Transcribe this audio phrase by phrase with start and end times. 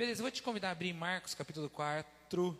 [0.00, 2.58] Beleza, eu vou te convidar a abrir Marcos capítulo 4,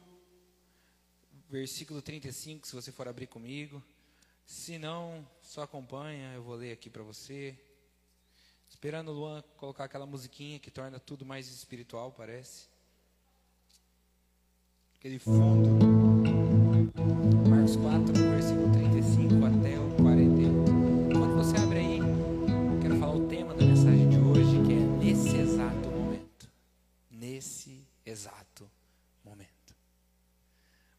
[1.49, 3.83] versículo 35, se você for abrir comigo.
[4.45, 7.59] Se não, só acompanha, eu vou ler aqui para você.
[8.69, 12.67] Esperando o Luan colocar aquela musiquinha que torna tudo mais espiritual, parece.
[14.97, 15.71] Aquele fundo.
[17.49, 18.70] Marcos 4, versículo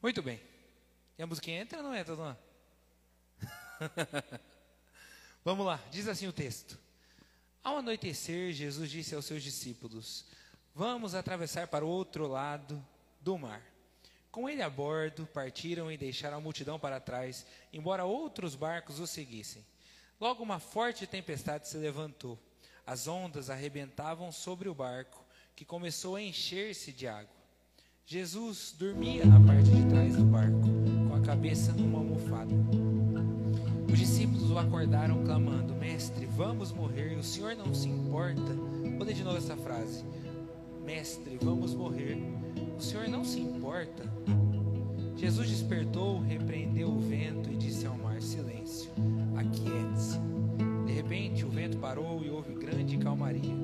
[0.02, 0.42] Muito bem.
[1.18, 2.38] E a musiquinha entra ou não entra, Luan?
[5.46, 6.80] Vamos lá, diz assim o texto.
[7.64, 10.26] Ao anoitecer, Jesus disse aos seus discípulos:
[10.74, 12.84] Vamos atravessar para o outro lado
[13.20, 13.62] do mar.
[14.32, 19.06] Com ele a bordo, partiram e deixaram a multidão para trás, embora outros barcos o
[19.06, 19.66] seguissem.
[20.20, 22.40] Logo uma forte tempestade se levantou.
[22.86, 25.24] As ondas arrebentavam sobre o barco,
[25.56, 27.41] que começou a encher-se de água.
[28.06, 30.68] Jesus dormia na parte de trás do barco,
[31.08, 32.54] com a cabeça numa almofada.
[33.90, 38.52] Os discípulos o acordaram clamando: Mestre, vamos morrer, o senhor não se importa?
[39.00, 40.04] Ler de novo essa frase:
[40.86, 42.18] Mestre, vamos morrer,
[42.78, 44.04] o senhor não se importa?
[45.16, 48.92] Jesus despertou, repreendeu o vento e disse ao mar: Silêncio,
[49.36, 50.20] aquiete-se.
[50.86, 53.56] De repente o vento parou e houve grande calmaria.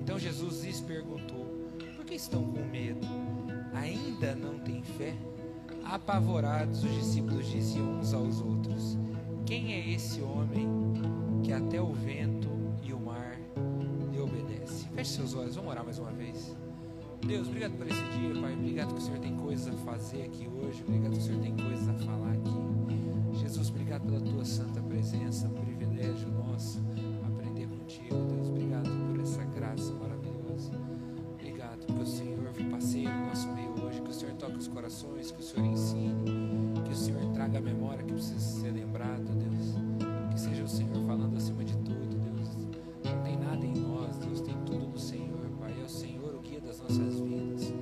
[0.00, 1.46] Então Jesus lhes perguntou:
[1.96, 3.06] Por que estão com medo?
[3.74, 5.14] Ainda não têm fé?
[5.84, 8.96] Apavorados, os discípulos diziam uns aos outros:
[9.44, 10.68] quem é esse homem
[11.42, 12.48] que até o vento
[12.82, 13.38] e o mar
[14.10, 14.88] lhe obedece?
[14.94, 16.56] Feche seus olhos, vamos orar mais uma vez.
[17.26, 18.52] Deus, obrigado por esse dia, Pai.
[18.52, 20.82] Obrigado que o Senhor tem coisas a fazer aqui hoje.
[20.86, 23.38] Obrigado que o Senhor tem coisas a falar aqui.
[23.40, 26.43] Jesus, obrigado pela tua santa presença, privilégio nosso
[37.54, 39.74] o Senhor traga a memória que precisa ser lembrado, Deus.
[40.32, 42.48] Que seja o Senhor falando acima de tudo, Deus.
[43.04, 45.74] Não tem nada em nós, Deus, tem tudo no Senhor, Pai.
[45.80, 47.72] É o Senhor o guia das nossas vidas.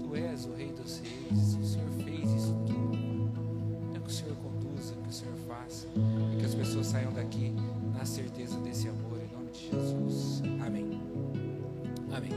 [0.00, 3.94] Tu és o Rei dos Reis, o Senhor fez isso tudo.
[3.94, 5.86] É que o Senhor conduza, que o Senhor faça,
[6.32, 7.54] e que as pessoas saiam daqui
[7.96, 10.42] na certeza desse amor, em nome de Jesus.
[10.64, 11.00] Amém.
[12.12, 12.32] Amém.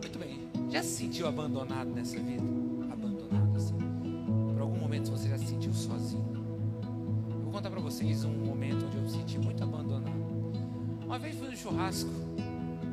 [0.00, 0.48] Muito bem.
[0.70, 2.57] Já se sentiu abandonado nessa vida?
[11.88, 12.10] Churrasco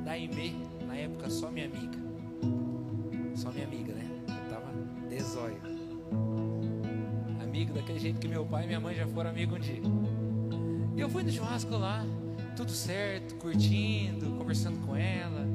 [0.04, 0.56] da Aimee,
[0.88, 1.98] na época só minha amiga.
[3.36, 4.06] Só minha amiga, né?
[4.28, 4.72] Eu tava
[5.10, 5.62] desóio.
[7.42, 9.82] Amigo daquele jeito que meu pai e minha mãe já foram amigos um dia.
[10.96, 12.06] E eu fui no churrasco lá,
[12.56, 15.46] tudo certo, curtindo, conversando com ela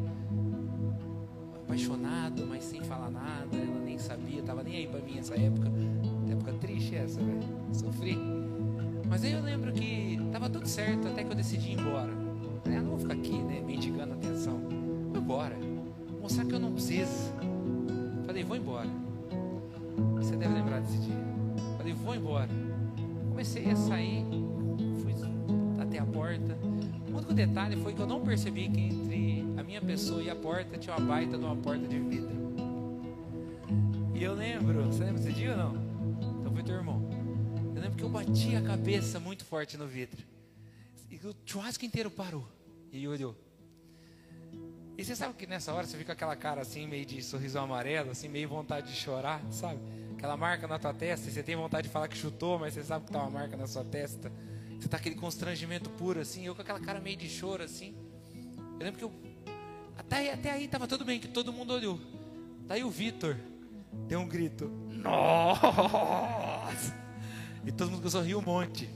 [1.65, 3.57] apaixonado, mas sem falar nada.
[3.57, 5.71] Ela nem sabia, tava nem aí pra mim essa época.
[6.31, 7.41] Época triste essa, velho.
[7.73, 8.19] Sofri.
[9.09, 12.20] Mas aí eu lembro que tava tudo certo até que eu decidi ir embora.
[16.31, 17.33] Mostrar que eu não preciso.
[18.25, 18.89] Falei, vou embora.
[20.15, 21.17] Você deve lembrar desse dia.
[21.77, 22.49] Falei, vou embora.
[23.29, 24.25] Comecei a sair,
[25.03, 25.13] fui
[25.83, 26.57] até a porta.
[27.13, 30.37] O único detalhe foi que eu não percebi que entre a minha pessoa e a
[30.37, 32.31] porta tinha uma baita de uma porta de vidro.
[34.15, 35.75] E eu lembro, você lembra desse dia ou não?
[36.39, 37.11] Então foi teu irmão.
[37.75, 40.23] Eu lembro que eu bati a cabeça muito forte no vidro.
[41.11, 42.47] E o churrasco inteiro parou.
[42.93, 43.35] E olhou.
[45.01, 47.59] E você sabe que nessa hora você fica com aquela cara assim, meio de sorriso
[47.59, 49.81] amarelo, assim, meio vontade de chorar, sabe?
[50.13, 52.85] Aquela marca na tua testa, e você tem vontade de falar que chutou, mas você
[52.85, 54.31] sabe que tá uma marca na sua testa.
[54.79, 57.95] Você tá aquele constrangimento puro, assim, eu com aquela cara meio de choro, assim.
[58.79, 59.13] Eu lembro que eu.
[59.97, 61.99] Até, até aí tava tudo bem, que todo mundo olhou.
[62.67, 63.39] Daí o Vitor
[64.07, 64.69] deu um grito.
[64.91, 66.95] Nossa!
[67.65, 68.87] E todo mundo rir um monte.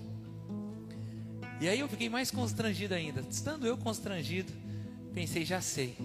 [1.62, 3.22] E aí eu fiquei mais constrangido ainda.
[3.22, 4.53] Estando eu constrangido,
[5.15, 5.97] pensei, já sei.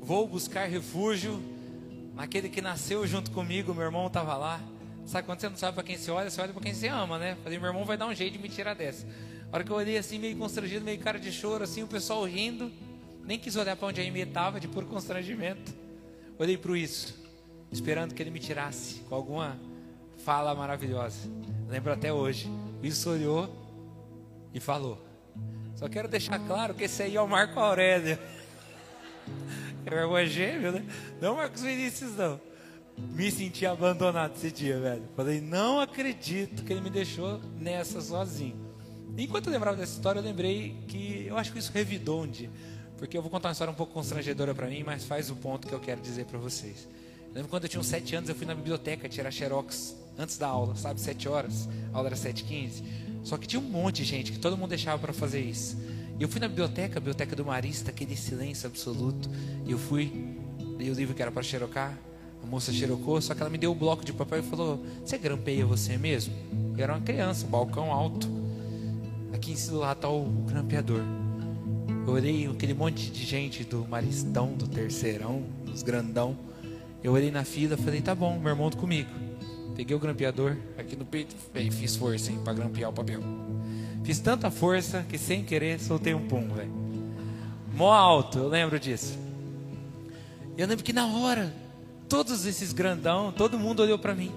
[0.00, 1.40] Vou buscar refúgio
[2.14, 4.60] naquele que nasceu junto comigo, meu irmão estava lá.
[5.06, 7.18] Sabe quando você não sabe para quem você olha, você olha para quem você ama,
[7.18, 7.36] né?
[7.42, 9.06] Falei, meu irmão vai dar um jeito de me tirar dessa.
[9.50, 12.24] A hora que eu olhei assim, meio constrangido, meio cara de choro, assim, o pessoal
[12.24, 12.70] rindo.
[13.24, 15.72] Nem quis olhar para onde a Amy estava, de puro constrangimento.
[16.38, 17.16] Olhei para isso,
[17.70, 19.58] esperando que ele me tirasse com alguma
[20.24, 21.28] fala maravilhosa.
[21.68, 22.48] Lembro até hoje.
[22.82, 23.48] Isso olhou
[24.52, 24.98] e falou.
[25.76, 28.18] Só quero deixar claro que esse aí é o Marco Aurélio.
[29.86, 30.84] O irmão gêmeo, né?
[31.20, 32.40] Não Marcos Vinícius, não.
[32.98, 35.02] Me senti abandonado esse dia, velho.
[35.16, 38.56] Falei, não acredito que ele me deixou nessa sozinho.
[39.16, 42.50] Enquanto eu lembrava dessa história, eu lembrei que eu acho que isso revidou um dia.
[43.00, 45.66] porque eu vou contar uma história um pouco constrangedora para mim, mas faz o ponto
[45.66, 46.86] que eu quero dizer para vocês.
[47.28, 50.36] Eu lembro quando eu tinha uns 7 anos, eu fui na biblioteca tirar xerox antes
[50.36, 52.84] da aula, sabe, 7 horas, a aula era 7h15.
[53.24, 55.78] Só que tinha um monte de gente que todo mundo deixava para fazer isso.
[56.20, 59.30] Eu fui na biblioteca, a biblioteca do Marista, aquele silêncio absoluto,
[59.64, 60.36] e eu fui,
[60.78, 61.98] li o livro que era para xerocar,
[62.42, 64.84] a moça xerocou, só que ela me deu o um bloco de papel e falou:
[65.02, 66.34] Você grampeia você mesmo?
[66.76, 68.28] Eu era uma criança, balcão alto.
[69.32, 71.00] Aqui em cima lá está o grampeador.
[72.06, 76.36] Eu olhei aquele monte de gente do Maristão, do Terceirão, dos Grandão.
[77.02, 79.10] Eu olhei na fila falei: Tá bom, meu irmão tá comigo.
[79.74, 83.20] Peguei o grampeador aqui no peito e fiz força para grampear o papel.
[84.10, 86.72] Fiz tanta força que sem querer soltei um pum, velho.
[87.72, 89.16] Mó alto, eu lembro disso.
[90.58, 91.54] Eu lembro que na hora
[92.08, 94.32] todos esses grandão, todo mundo olhou para mim.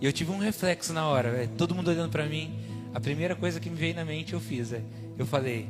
[0.00, 1.50] E eu tive um reflexo na hora, véio.
[1.50, 2.58] todo mundo olhando para mim.
[2.94, 4.84] A primeira coisa que me veio na mente eu fiz, véio.
[5.18, 5.68] eu falei: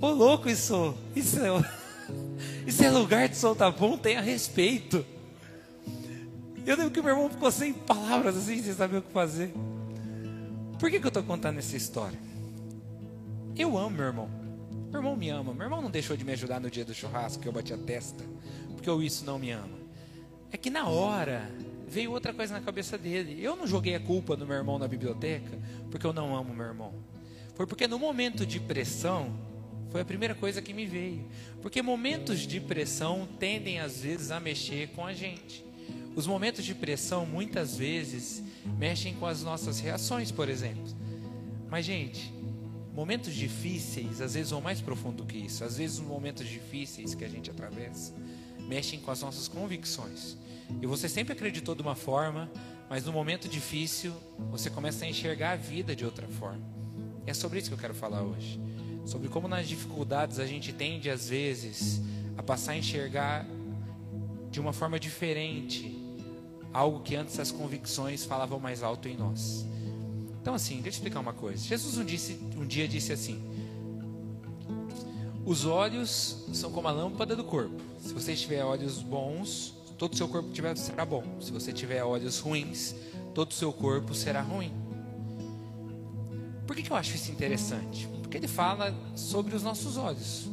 [0.00, 1.48] "Ô louco isso, isso é,
[2.64, 5.04] isso é lugar de soltar bom, tenha respeito".
[6.64, 9.52] Eu lembro que meu irmão ficou sem palavras assim, sem saber o que fazer.
[10.78, 12.30] Por que, que eu estou contando essa história?
[13.56, 14.30] Eu amo meu irmão.
[14.90, 15.52] Meu irmão me ama.
[15.52, 17.78] Meu irmão não deixou de me ajudar no dia do churrasco que eu bati a
[17.78, 18.24] testa,
[18.74, 19.78] porque eu isso não me ama.
[20.50, 21.50] É que na hora
[21.88, 23.42] veio outra coisa na cabeça dele.
[23.42, 25.58] Eu não joguei a culpa do meu irmão na biblioteca
[25.90, 26.94] porque eu não amo meu irmão.
[27.54, 29.30] Foi porque no momento de pressão
[29.90, 31.26] foi a primeira coisa que me veio.
[31.60, 35.62] Porque momentos de pressão tendem às vezes a mexer com a gente.
[36.16, 38.42] Os momentos de pressão muitas vezes
[38.78, 40.84] mexem com as nossas reações, por exemplo.
[41.70, 42.32] Mas gente,
[42.92, 45.64] momentos difíceis às vezes vão mais profundo que isso.
[45.64, 48.12] Às vezes os momentos difíceis que a gente atravessa
[48.60, 50.36] mexem com as nossas convicções.
[50.80, 52.50] E você sempre acreditou de uma forma,
[52.88, 54.14] mas no momento difícil
[54.50, 56.62] você começa a enxergar a vida de outra forma.
[57.26, 58.60] E é sobre isso que eu quero falar hoje.
[59.04, 62.00] Sobre como nas dificuldades a gente tende às vezes
[62.36, 63.46] a passar a enxergar
[64.50, 65.98] de uma forma diferente
[66.72, 69.66] algo que antes as convicções falavam mais alto em nós.
[70.42, 71.64] Então assim, deixa eu explicar uma coisa.
[71.64, 73.40] Jesus um, disse, um dia disse assim:
[75.46, 77.80] Os olhos são como a lâmpada do corpo.
[78.00, 81.22] Se você tiver olhos bons, todo o seu corpo tiver, será bom.
[81.40, 82.92] Se você tiver olhos ruins,
[83.32, 84.72] todo o seu corpo será ruim.
[86.66, 88.08] Por que, que eu acho isso interessante?
[88.20, 90.48] Porque ele fala sobre os nossos olhos.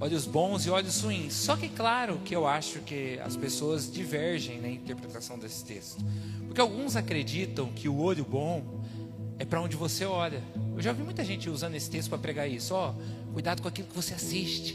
[0.00, 1.34] Olhos bons e olhos ruins.
[1.34, 6.02] Só que, claro, que eu acho que as pessoas divergem na interpretação desse texto.
[6.48, 8.82] Porque alguns acreditam que o olho bom
[9.38, 10.42] é para onde você olha.
[10.74, 12.74] Eu já vi muita gente usando esse texto para pregar isso.
[12.74, 14.74] Ó, oh, cuidado com aquilo que você assiste.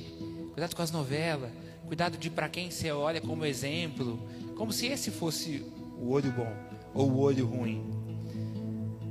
[0.53, 1.49] Cuidado com as novelas.
[1.85, 4.19] Cuidado de para quem você olha como exemplo,
[4.55, 5.65] como se esse fosse
[5.99, 6.51] o olho bom
[6.93, 7.83] ou o olho ruim.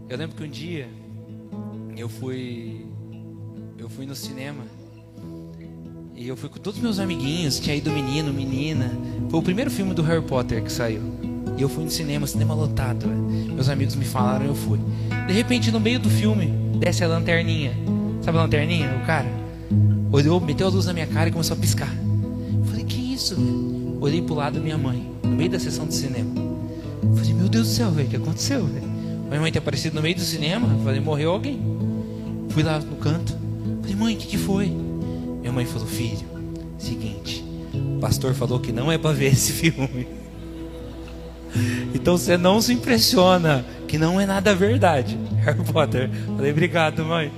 [0.08, 0.88] Eu lembro que um dia
[1.96, 2.86] eu fui
[3.78, 4.64] eu fui no cinema
[6.14, 8.90] e eu fui com todos meus amiguinhos, tinha ido menino, menina.
[9.28, 11.21] Foi o primeiro filme do Harry Potter que saiu.
[11.56, 13.06] E eu fui no cinema, cinema lotado.
[13.06, 13.54] Véio.
[13.54, 14.78] Meus amigos me falaram, eu fui.
[15.26, 16.46] De repente, no meio do filme,
[16.78, 17.72] desce a lanterninha.
[18.22, 18.94] Sabe a lanterninha?
[19.02, 19.28] O cara
[20.10, 21.92] olhou, meteu a luz na minha cara e começou a piscar
[23.22, 23.98] isso, velho?
[24.00, 26.30] Olhei pro lado da minha mãe, no meio da sessão de cinema.
[27.14, 28.88] Falei, meu Deus do céu, velho, o que aconteceu, velho?
[29.28, 30.68] Minha mãe tem aparecido no meio do cinema.
[30.82, 31.60] Falei, morreu alguém.
[32.50, 33.36] Fui lá no canto.
[33.80, 34.66] Falei, mãe, o que, que foi?
[35.40, 36.26] Minha mãe falou, filho,
[36.78, 40.06] seguinte, o pastor falou que não é para ver esse filme.
[41.94, 45.18] Então você não se impressiona, que não é nada verdade.
[45.44, 46.10] Harry Potter.
[46.36, 47.32] Falei, obrigado, mãe.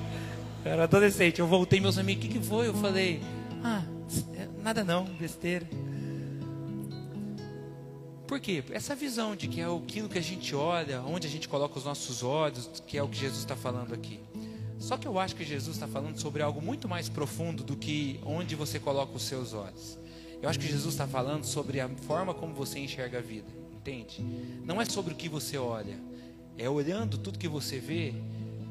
[0.65, 2.69] Eu era adolescente, eu voltei, meus amigos, o que, que foi?
[2.69, 3.21] Eu falei,
[3.63, 3.83] ah,
[4.65, 5.69] Nada não, besteira.
[8.27, 8.65] Por quê?
[8.71, 11.85] Essa visão de que é aquilo que a gente olha, onde a gente coloca os
[11.85, 14.19] nossos olhos, que é o que Jesus está falando aqui.
[14.79, 18.19] Só que eu acho que Jesus está falando sobre algo muito mais profundo do que
[18.25, 19.99] onde você coloca os seus olhos.
[20.41, 23.49] Eu acho que Jesus está falando sobre a forma como você enxerga a vida,
[23.85, 24.25] entende?
[24.65, 25.99] Não é sobre o que você olha,
[26.57, 28.15] é olhando tudo que você vê,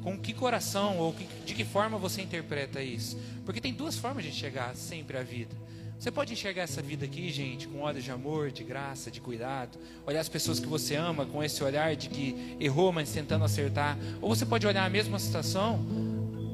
[0.02, 1.14] com que coração ou
[1.46, 3.16] de que forma você interpreta isso.
[3.44, 5.54] Porque tem duas formas de enxergar sempre a vida.
[5.98, 9.78] Você pode enxergar essa vida aqui, gente, com olhos de amor, de graça, de cuidado.
[10.04, 13.96] Olhar as pessoas que você ama com esse olhar de que errou, mas tentando acertar.
[14.20, 15.78] Ou você pode olhar a mesma situação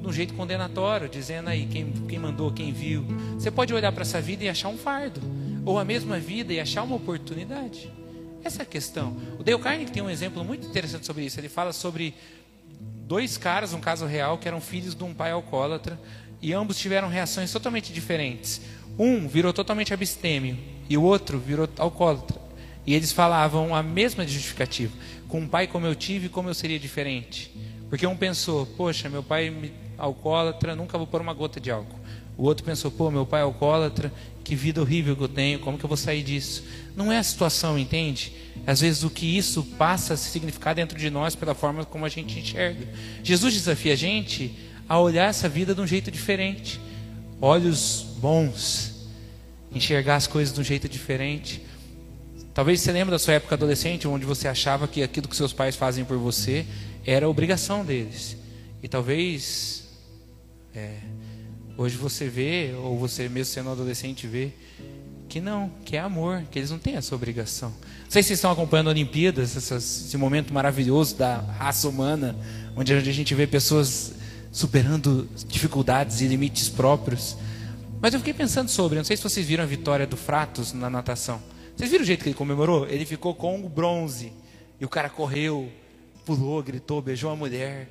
[0.02, 3.04] no jeito condenatório, dizendo aí quem, quem mandou, quem viu.
[3.34, 5.20] Você pode olhar para essa vida e achar um fardo.
[5.64, 7.99] Ou a mesma vida e achar uma oportunidade.
[8.42, 9.16] Essa é a questão.
[9.38, 11.38] O Dale Carnegie tem um exemplo muito interessante sobre isso.
[11.38, 12.14] Ele fala sobre
[13.06, 16.00] dois caras, um caso real, que eram filhos de um pai alcoólatra.
[16.40, 18.62] E ambos tiveram reações totalmente diferentes.
[18.98, 22.40] Um virou totalmente abstêmio e o outro virou alcoólatra.
[22.86, 24.92] E eles falavam a mesma justificativa.
[25.28, 27.54] Com um pai como eu tive, como eu seria diferente?
[27.88, 31.99] Porque um pensou, poxa, meu pai alcoólatra, nunca vou pôr uma gota de álcool.
[32.36, 35.78] O outro pensou, pô, meu pai é alcoólatra, que vida horrível que eu tenho, como
[35.78, 36.64] que eu vou sair disso?
[36.96, 38.32] Não é a situação, entende?
[38.66, 42.08] Às vezes o que isso passa a significar dentro de nós pela forma como a
[42.08, 42.86] gente enxerga.
[43.22, 44.54] Jesus desafia a gente
[44.88, 46.80] a olhar essa vida de um jeito diferente.
[47.40, 49.06] Olhos bons,
[49.72, 51.62] enxergar as coisas de um jeito diferente.
[52.52, 55.76] Talvez você lembre da sua época adolescente, onde você achava que aquilo que seus pais
[55.76, 56.66] fazem por você
[57.06, 58.36] era obrigação deles.
[58.82, 59.88] E talvez
[60.74, 60.96] é,
[61.80, 64.50] hoje você vê, ou você mesmo sendo adolescente vê,
[65.30, 67.70] que não, que é amor, que eles não têm essa obrigação.
[67.70, 72.36] Não sei se vocês estão acompanhando a Olimpíadas, esse momento maravilhoso da raça humana,
[72.76, 74.12] onde a gente vê pessoas
[74.52, 77.34] superando dificuldades e limites próprios.
[77.98, 80.90] Mas eu fiquei pensando sobre, não sei se vocês viram a vitória do Fratos na
[80.90, 81.40] natação.
[81.74, 82.86] Vocês viram o jeito que ele comemorou?
[82.88, 84.34] Ele ficou com o bronze.
[84.78, 85.70] E o cara correu,
[86.26, 87.88] pulou, gritou, beijou a mulher.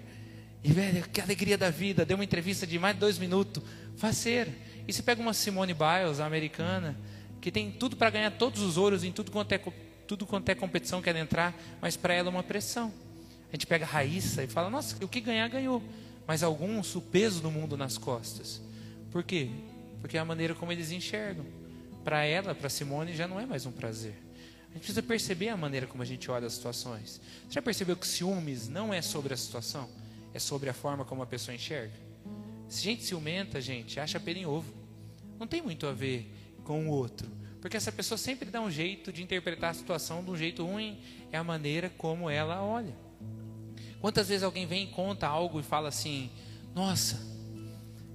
[0.63, 2.05] E, velho, que alegria da vida.
[2.05, 3.63] Deu uma entrevista de mais de dois minutos.
[3.95, 4.53] Faceira.
[4.87, 6.97] E você pega uma Simone Biles, americana,
[7.39, 9.61] que tem tudo para ganhar todos os ouros em tudo quanto é,
[10.07, 12.91] tudo quanto é competição que ela entrar, mas para ela é uma pressão.
[13.49, 15.83] A gente pega a Raíssa e fala, nossa, o que ganhar, ganhou.
[16.27, 18.61] Mas alguns, o peso do mundo nas costas.
[19.11, 19.49] Por quê?
[20.01, 21.45] Porque é a maneira como eles enxergam.
[22.03, 24.15] Para ela, para Simone, já não é mais um prazer.
[24.69, 27.19] A gente precisa perceber a maneira como a gente olha as situações.
[27.47, 29.89] Você já percebeu que ciúmes não é sobre a situação?
[30.33, 31.93] É sobre a forma como a pessoa enxerga?
[32.67, 34.71] Se gente ciumenta, gente, acha pelo em ovo.
[35.39, 36.31] Não tem muito a ver
[36.63, 37.27] com o outro.
[37.62, 41.00] Porque essa pessoa sempre dá um jeito de interpretar a situação de um jeito ruim.
[41.31, 42.95] É a maneira como ela olha.
[44.00, 46.29] Quantas vezes alguém vem e conta algo e fala assim:
[46.74, 47.19] Nossa,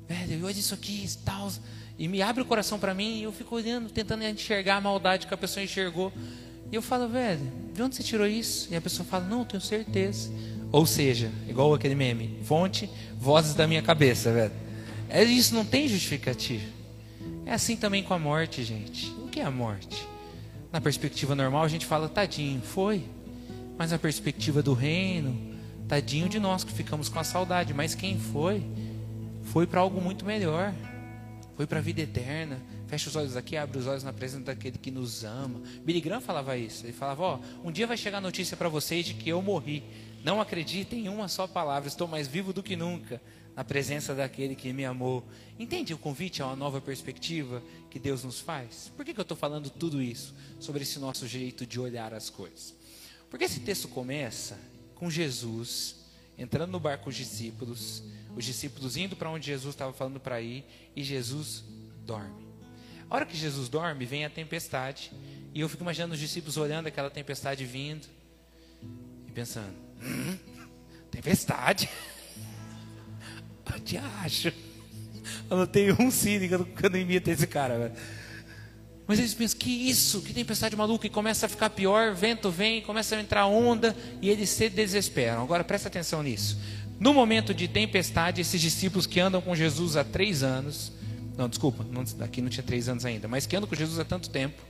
[0.08, 1.50] velho, olha isso aqui tal.
[1.98, 5.26] E me abre o coração para mim e eu fico olhando, tentando enxergar a maldade
[5.26, 6.12] que a pessoa enxergou.
[6.72, 8.72] E eu falo, velho, de onde você tirou isso?
[8.72, 10.30] E a pessoa fala, não, tenho certeza.
[10.74, 14.50] Ou seja, igual aquele meme, fonte, vozes da minha cabeça, velho.
[15.08, 16.64] É isso, não tem justificativa.
[17.46, 19.08] É assim também com a morte, gente.
[19.22, 20.04] O que é a morte?
[20.72, 23.04] Na perspectiva normal, a gente fala, tadinho, foi.
[23.78, 25.54] Mas na perspectiva do reino,
[25.86, 27.72] tadinho de nós que ficamos com a saudade.
[27.72, 28.60] Mas quem foi,
[29.44, 30.74] foi para algo muito melhor.
[31.56, 32.60] Foi para a vida eterna.
[32.88, 35.62] Fecha os olhos aqui, abre os olhos na presença daquele que nos ama.
[35.84, 36.84] Billy Graham falava isso.
[36.84, 39.84] Ele falava: Ó, um dia vai chegar a notícia para vocês de que eu morri.
[40.24, 41.86] Não acreditem em uma só palavra.
[41.86, 43.20] Estou mais vivo do que nunca
[43.54, 45.22] na presença daquele que me amou.
[45.58, 48.90] Entende o convite a uma nova perspectiva que Deus nos faz?
[48.96, 52.30] Por que, que eu estou falando tudo isso sobre esse nosso jeito de olhar as
[52.30, 52.74] coisas?
[53.28, 54.58] Porque esse texto começa
[54.94, 56.02] com Jesus
[56.36, 58.02] entrando no barco com os discípulos,
[58.34, 60.64] os discípulos indo para onde Jesus estava falando para ir,
[60.96, 61.62] e Jesus
[62.04, 62.48] dorme.
[63.08, 65.12] A hora que Jesus dorme, vem a tempestade,
[65.52, 68.08] e eu fico imaginando os discípulos olhando aquela tempestade vindo
[69.28, 70.36] e pensando: hum,
[71.10, 71.88] tempestade?
[73.72, 74.52] Eu te acho.
[75.50, 77.92] Anotei um cine que eu não imito esse cara, velho.
[79.06, 80.22] Mas eles pensam, que isso?
[80.22, 81.06] Que tempestade maluca?
[81.06, 85.42] E começa a ficar pior, vento vem, começa a entrar onda, e eles se desesperam.
[85.42, 86.58] Agora presta atenção nisso.
[86.98, 90.90] No momento de tempestade, esses discípulos que andam com Jesus há três anos,
[91.36, 94.04] não, desculpa, não, aqui não tinha três anos ainda, mas que andam com Jesus há
[94.04, 94.62] tanto tempo,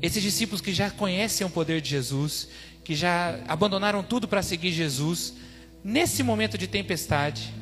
[0.00, 2.48] esses discípulos que já conhecem o poder de Jesus,
[2.86, 5.34] que já abandonaram tudo para seguir Jesus,
[5.82, 7.52] nesse momento de tempestade,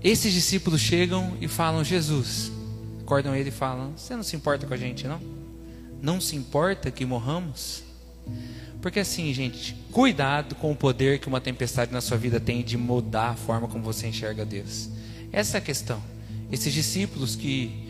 [0.00, 2.52] esses discípulos chegam e falam: Jesus,
[3.00, 5.20] acordam ele e falam: Você não se importa com a gente, não?
[6.00, 7.82] Não se importa que morramos?
[8.80, 12.76] Porque assim, gente, cuidado com o poder que uma tempestade na sua vida tem de
[12.76, 14.88] mudar a forma como você enxerga Deus.
[15.32, 16.00] Essa é a questão.
[16.52, 17.88] Esses discípulos que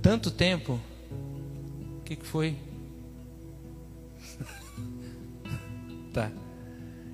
[0.00, 0.78] tanto tempo.
[1.98, 2.67] O que, que foi?
[6.12, 6.30] Tá.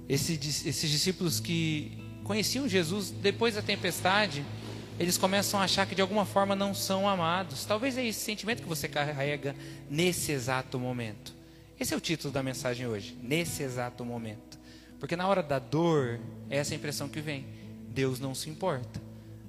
[0.08, 4.44] Esses, esses discípulos que conheciam Jesus depois da tempestade,
[4.98, 7.64] eles começam a achar que de alguma forma não são amados.
[7.64, 9.54] Talvez é esse sentimento que você carrega
[9.90, 11.34] nesse exato momento.
[11.78, 14.58] Esse é o título da mensagem hoje, nesse exato momento.
[15.00, 17.44] Porque na hora da dor, é essa impressão que vem.
[17.88, 19.02] Deus não se importa.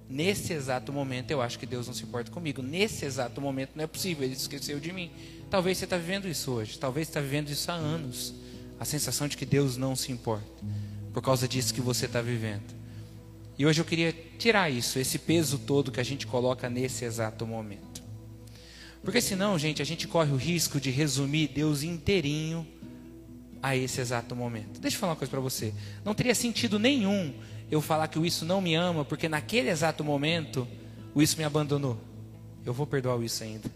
[0.09, 2.61] Nesse exato momento, eu acho que Deus não se importa comigo.
[2.61, 5.11] Nesse exato momento, não é possível, Ele esqueceu de mim.
[5.49, 6.77] Talvez você está vivendo isso hoje.
[6.77, 8.33] Talvez você está vivendo isso há anos.
[8.79, 10.63] A sensação de que Deus não se importa.
[11.13, 12.75] Por causa disso que você está vivendo.
[13.57, 17.47] E hoje eu queria tirar isso, esse peso todo que a gente coloca nesse exato
[17.47, 18.03] momento.
[19.01, 22.67] Porque senão, gente, a gente corre o risco de resumir Deus inteirinho
[23.61, 24.79] a esse exato momento.
[24.81, 25.73] Deixa eu falar uma coisa para você.
[26.03, 27.33] Não teria sentido nenhum
[27.71, 30.67] eu falar que o isso não me ama, porque naquele exato momento
[31.13, 31.97] o isso me abandonou.
[32.65, 33.71] Eu vou perdoar o isso ainda.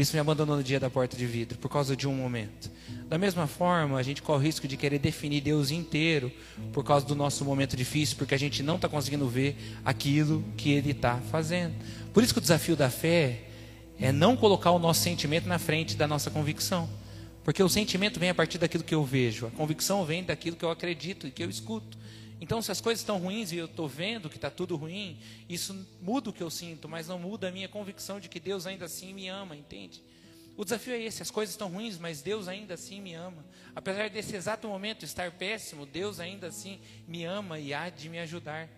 [0.00, 2.70] Isso me abandonou no dia da porta de vidro, por causa de um momento.
[3.08, 6.32] Da mesma forma, a gente corre o risco de querer definir Deus inteiro
[6.72, 10.70] por causa do nosso momento difícil, porque a gente não está conseguindo ver aquilo que
[10.70, 11.74] Ele está fazendo.
[12.14, 13.42] Por isso que o desafio da fé
[13.98, 16.88] é não colocar o nosso sentimento na frente da nossa convicção.
[17.44, 20.64] Porque o sentimento vem a partir daquilo que eu vejo, a convicção vem daquilo que
[20.64, 21.98] eu acredito e que eu escuto.
[22.40, 25.86] Então, se as coisas estão ruins e eu estou vendo que está tudo ruim, isso
[26.00, 28.86] muda o que eu sinto, mas não muda a minha convicção de que Deus ainda
[28.86, 30.02] assim me ama, entende?
[30.56, 33.44] O desafio é esse: as coisas estão ruins, mas Deus ainda assim me ama.
[33.74, 38.18] Apesar desse exato momento estar péssimo, Deus ainda assim me ama e há de me
[38.18, 38.68] ajudar.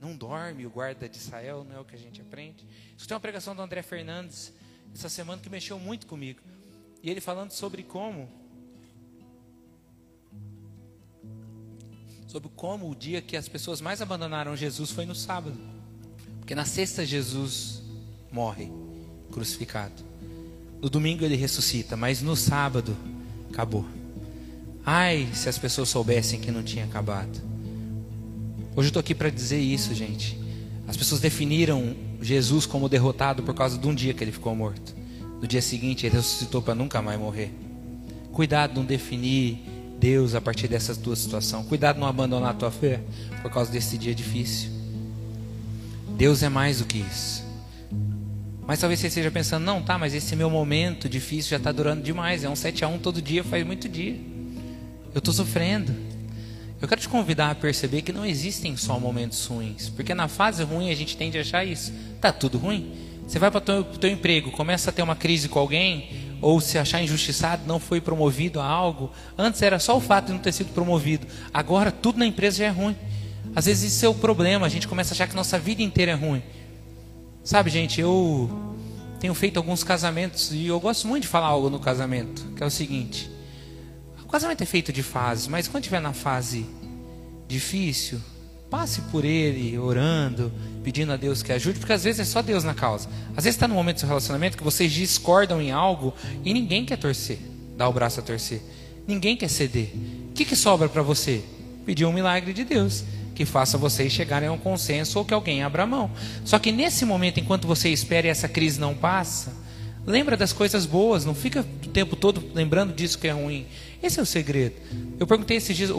[0.00, 2.66] Não dorme o guarda de Israel, não é o que a gente aprende.
[3.06, 4.52] Tem uma pregação do André Fernandes
[4.94, 6.40] essa semana que mexeu muito comigo.
[7.02, 8.28] E ele falando sobre como
[12.32, 15.54] sobre como o dia que as pessoas mais abandonaram Jesus foi no sábado.
[16.38, 17.82] Porque na sexta Jesus
[18.32, 18.72] morre
[19.30, 20.02] crucificado.
[20.80, 22.96] No domingo ele ressuscita, mas no sábado
[23.50, 23.84] acabou.
[24.82, 27.38] Ai, se as pessoas soubessem que não tinha acabado.
[28.74, 30.40] Hoje eu estou aqui para dizer isso, gente.
[30.88, 34.96] As pessoas definiram Jesus como derrotado por causa de um dia que ele ficou morto.
[35.38, 37.52] No dia seguinte ele ressuscitou para nunca mais morrer.
[38.32, 41.64] Cuidado não definir Deus a partir dessas duas situações.
[41.68, 43.00] Cuidado não abandonar a tua fé
[43.40, 44.68] por causa desse dia difícil.
[46.16, 47.44] Deus é mais do que isso.
[48.66, 52.02] Mas talvez você esteja pensando, não, tá, mas esse meu momento difícil já está durando
[52.02, 52.42] demais.
[52.42, 54.16] É um 7 a 1 todo dia, faz muito dia.
[55.14, 55.94] Eu estou sofrendo.
[56.80, 59.88] Eu quero te convidar a perceber que não existem só momentos ruins.
[59.88, 61.92] Porque na fase ruim a gente tende a achar isso.
[62.20, 62.92] Tá tudo ruim.
[63.24, 66.60] Você vai para o teu, teu emprego, começa a ter uma crise com alguém, ou
[66.60, 69.10] se achar injustiçado, não foi promovido a algo.
[69.38, 71.26] Antes era só o fato de não ter sido promovido.
[71.54, 72.96] Agora tudo na empresa já é ruim.
[73.54, 76.12] Às vezes isso é o problema, a gente começa a achar que nossa vida inteira
[76.12, 76.42] é ruim.
[77.44, 78.50] Sabe, gente, eu
[79.20, 82.66] tenho feito alguns casamentos e eu gosto muito de falar algo no casamento, que é
[82.66, 83.30] o seguinte:
[84.24, 86.66] o casamento é feito de fases, mas quando estiver na fase
[87.46, 88.20] difícil,
[88.72, 90.50] passe por ele orando,
[90.82, 93.06] pedindo a Deus que ajude, porque às vezes é só Deus na causa.
[93.36, 96.86] Às vezes está no momento do seu relacionamento que vocês discordam em algo e ninguém
[96.86, 97.38] quer torcer,
[97.76, 98.62] dar o braço a torcer.
[99.06, 99.90] Ninguém quer ceder.
[100.30, 101.42] O que, que sobra para você?
[101.84, 105.62] Pedir um milagre de Deus que faça vocês chegarem a um consenso ou que alguém
[105.62, 106.10] abra mão.
[106.42, 109.52] Só que nesse momento, enquanto você espera e essa crise não passa,
[110.06, 113.66] lembra das coisas boas, não fica o tempo todo lembrando disso que é ruim.
[114.02, 114.76] Esse é o segredo.
[115.20, 115.90] Eu perguntei esses dias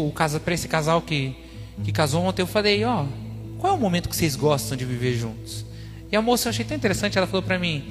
[0.44, 1.36] para esse casal que,
[1.84, 4.84] que casou ontem, eu falei, ó, oh, qual é o momento que vocês gostam de
[4.84, 5.66] viver juntos?
[6.12, 7.84] E a moça eu achei tão interessante, ela falou para mim: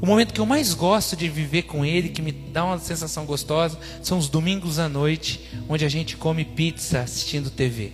[0.00, 3.24] o momento que eu mais gosto de viver com ele, que me dá uma sensação
[3.24, 7.92] gostosa, são os domingos à noite, onde a gente come pizza assistindo TV.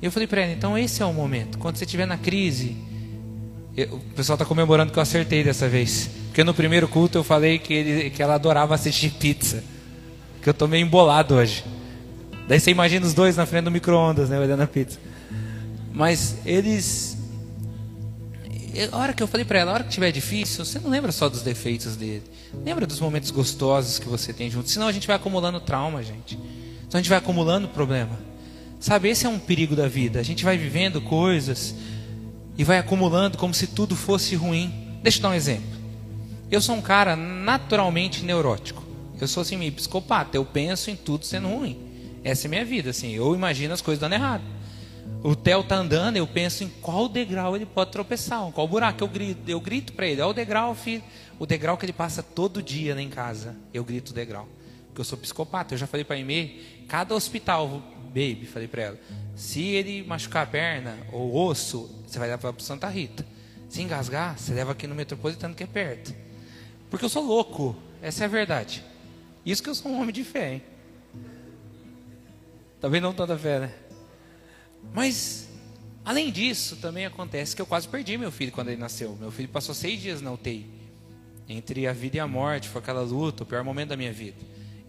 [0.00, 1.58] Eu falei para ela: então esse é o momento.
[1.58, 2.76] Quando você estiver na crise,
[3.76, 6.08] eu, o pessoal está comemorando que eu acertei dessa vez.
[6.28, 9.62] Porque no primeiro culto eu falei que, ele, que ela adorava assistir pizza.
[10.40, 11.64] Que eu tô meio embolado hoje.
[12.48, 14.98] Daí você imagina os dois na frente do micro-ondas, né, olhando a pizza.
[15.92, 17.18] Mas eles.
[18.90, 21.12] A hora que eu falei para ela, a hora que tiver difícil, você não lembra
[21.12, 22.22] só dos defeitos dele.
[22.64, 24.70] Lembra dos momentos gostosos que você tem junto.
[24.70, 26.36] Senão a gente vai acumulando trauma, gente.
[26.36, 28.18] Senão a gente vai acumulando problema.
[28.80, 30.18] Sabe, esse é um perigo da vida.
[30.18, 31.74] A gente vai vivendo coisas
[32.56, 34.72] e vai acumulando como se tudo fosse ruim.
[35.02, 35.76] Deixa eu dar um exemplo.
[36.50, 38.82] Eu sou um cara naturalmente neurótico.
[39.20, 40.36] Eu sou assim meio psicopata.
[40.36, 41.87] Eu penso em tudo sendo ruim.
[42.24, 43.12] Essa é minha vida, assim.
[43.12, 44.42] Eu imagino as coisas dando errado.
[45.22, 49.02] O Theo tá andando, eu penso em qual degrau ele pode tropeçar, em qual buraco.
[49.02, 51.02] Eu grito, eu grito para ele, é o degrau, filho.
[51.38, 53.56] O degrau que ele passa todo dia lá em casa.
[53.72, 54.48] Eu grito o degrau.
[54.88, 55.74] Porque eu sou psicopata.
[55.74, 59.00] Eu já falei para a Aimee, cada hospital, baby, falei para ela,
[59.34, 63.24] se ele machucar a perna ou osso, você vai levar para Santa Rita.
[63.68, 66.14] Se engasgar, você leva aqui no metropolitano que é perto.
[66.90, 67.76] Porque eu sou louco.
[68.00, 68.84] Essa é a verdade.
[69.44, 70.62] Isso que eu sou um homem de fé, hein?
[72.80, 73.74] Também não tanta fé, né?
[74.94, 75.48] Mas,
[76.04, 79.16] além disso, também acontece que eu quase perdi meu filho quando ele nasceu.
[79.20, 80.66] Meu filho passou seis dias na UTI.
[81.48, 84.36] Entre a vida e a morte, foi aquela luta, o pior momento da minha vida.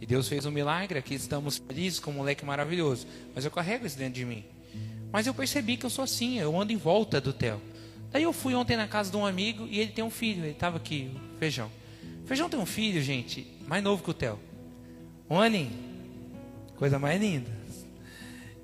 [0.02, 3.08] E Deus fez um milagre, aqui estamos felizes com um moleque maravilhoso.
[3.34, 4.43] Mas eu carrego isso dentro de mim.
[5.12, 7.62] Mas eu percebi que eu sou assim, eu ando em volta do Theo.
[8.12, 10.52] Daí eu fui ontem na casa de um amigo e ele tem um filho, ele
[10.52, 11.69] estava aqui, Feijão.
[12.25, 14.39] Feijão tem um filho, gente, mais novo que o Theo.
[15.30, 15.71] Um aninho.
[16.75, 17.58] Coisa mais linda.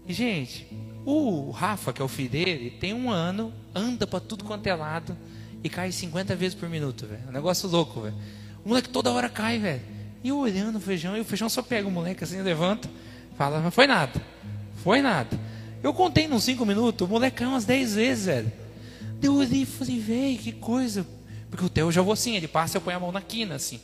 [0.08, 0.68] E, gente,
[1.06, 4.76] o Rafa, que é o filho dele, tem um ano, anda para tudo quanto é
[4.76, 5.16] lado
[5.64, 7.24] e cai 50 vezes por minuto, velho.
[7.26, 8.16] É um negócio louco, velho.
[8.64, 9.82] O moleque toda hora cai, velho.
[10.24, 12.90] E eu olhando o feijão, e o feijão só pega o moleque assim, levanta,
[13.38, 14.22] fala, não foi nada.
[14.84, 15.40] Foi nada.
[15.84, 18.52] Eu contei nos 5 minutos, o moleque caiu umas 10 vezes, velho.
[19.22, 21.06] Eu olhei e falei, velho, que coisa.
[21.50, 23.80] Porque o Theo já vou assim, ele passa, eu ponho a mão na quina, assim.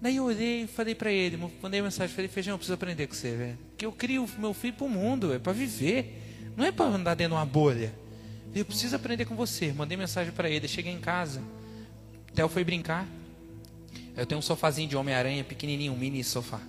[0.00, 3.14] Daí eu olhei e falei para ele, mandei mensagem, falei, Feijão, eu preciso aprender com
[3.14, 3.58] você, velho.
[3.70, 6.52] Porque eu crio meu filho para o mundo, é para viver.
[6.56, 7.92] Não é para andar dentro de uma bolha.
[8.54, 9.72] Eu preciso aprender com você.
[9.72, 11.42] Mandei mensagem para ele, cheguei em casa.
[12.34, 13.06] Theo foi brincar.
[14.16, 16.60] Eu tenho um sofazinho de Homem-Aranha, pequenininho, um mini sofá.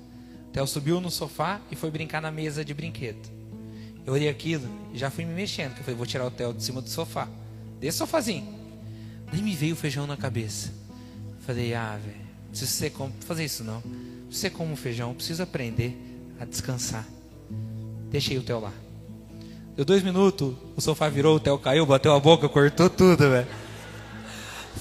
[0.52, 3.30] Theo subiu no sofá e foi brincar na mesa de brinquedo.
[4.06, 6.54] Eu olhei aquilo e já fui me mexendo, que eu falei, vou tirar o Theo
[6.54, 7.30] de cima do sofá.
[7.80, 8.60] Desse sofazinho.
[9.32, 10.74] Daí me veio o feijão na cabeça.
[11.46, 13.82] Falei, ah, velho preciso ser como fazer isso não.
[13.82, 15.98] Preciso ser como feijão, preciso aprender
[16.40, 17.06] a descansar.
[18.12, 18.72] Deixei o Theo lá.
[19.76, 23.48] Deu dois minutos, o sofá virou, o Theo caiu, bateu a boca, cortou tudo, velho.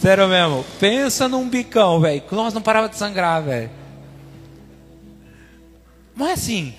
[0.01, 2.23] Sério mesmo, pensa num bicão, velho.
[2.33, 3.71] Nós não parava de sangrar, velho.
[6.15, 6.75] Mas assim,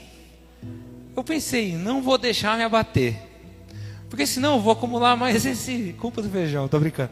[1.15, 3.15] eu pensei, não vou deixar me abater.
[4.09, 5.95] Porque senão eu vou acumular mais esse.
[5.97, 7.11] Culpa do feijão, tô brincando.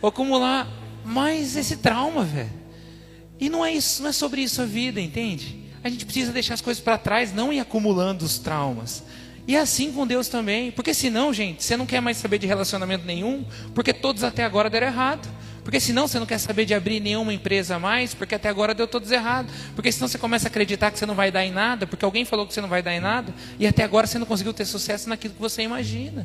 [0.00, 0.68] Vou acumular
[1.04, 2.65] mais esse trauma, velho.
[3.38, 5.64] E não é isso, não é sobre isso a vida, entende?
[5.84, 9.02] A gente precisa deixar as coisas para trás, não ir acumulando os traumas.
[9.46, 12.46] E é assim com Deus também, porque senão, gente, você não quer mais saber de
[12.46, 13.44] relacionamento nenhum,
[13.74, 15.28] porque todos até agora deram errado.
[15.66, 18.86] Porque senão você não quer saber de abrir nenhuma empresa mais, porque até agora deu
[18.86, 19.52] todos errado.
[19.74, 22.24] Porque senão você começa a acreditar que você não vai dar em nada, porque alguém
[22.24, 24.64] falou que você não vai dar em nada, e até agora você não conseguiu ter
[24.64, 26.24] sucesso naquilo que você imagina.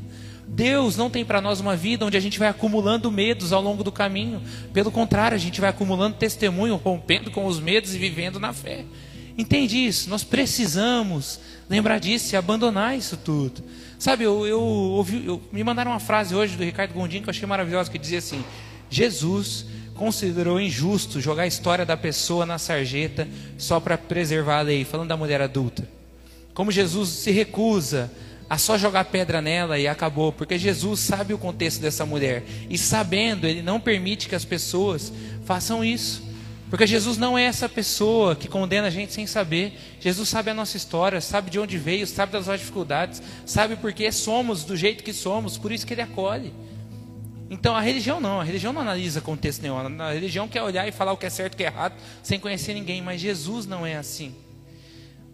[0.54, 3.86] Deus não tem para nós uma vida onde a gente vai acumulando medos ao longo
[3.86, 4.42] do caminho.
[4.74, 8.84] Pelo contrário, a gente vai acumulando testemunho, rompendo com os medos e vivendo na fé.
[9.38, 10.10] Entende isso?
[10.10, 13.64] Nós precisamos lembrar disso e abandonar isso tudo.
[13.98, 17.32] Sabe, eu, eu ouvi, eu, me mandaram uma frase hoje do Ricardo Gondim que eu
[17.32, 18.44] achei maravilhosa, que dizia assim:
[18.90, 23.26] Jesus considerou injusto jogar a história da pessoa na sarjeta
[23.58, 25.88] só para preservar a lei, falando da mulher adulta.
[26.54, 28.12] Como Jesus se recusa
[28.52, 32.78] a só jogar pedra nela e acabou, porque Jesus sabe o contexto dessa mulher e
[32.78, 35.14] sabendo, ele não permite que as pessoas
[35.46, 36.22] façam isso.
[36.70, 39.80] Porque Jesus não é essa pessoa que condena a gente sem saber.
[40.02, 43.94] Jesus sabe a nossa história, sabe de onde veio, sabe das nossas dificuldades, sabe por
[43.94, 46.54] que somos do jeito que somos, por isso que ele acolhe.
[47.50, 49.78] Então a religião não, a religião não analisa contexto nenhum.
[49.78, 51.94] A religião quer olhar e falar o que é certo e o que é errado,
[52.22, 54.36] sem conhecer ninguém, mas Jesus não é assim.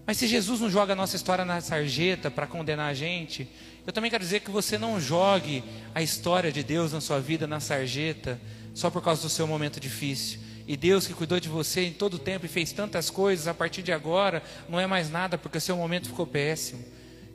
[0.08, 3.46] Mas se Jesus não joga a nossa história na sarjeta para condenar a gente,
[3.86, 5.62] eu também quero dizer que você não jogue
[5.94, 8.40] a história de Deus na sua vida na sarjeta
[8.74, 10.40] só por causa do seu momento difícil.
[10.66, 13.54] E Deus que cuidou de você em todo o tempo e fez tantas coisas, a
[13.54, 16.86] partir de agora não é mais nada porque o seu momento ficou péssimo.